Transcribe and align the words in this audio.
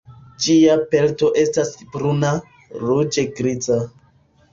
Ĝia 0.43 0.77
pelto 0.93 1.27
estas 1.41 1.69
bruna, 1.97 2.31
ruĝe 2.87 3.27
griza. 3.41 3.79